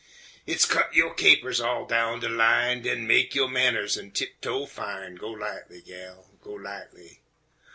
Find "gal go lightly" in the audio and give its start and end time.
5.83-7.21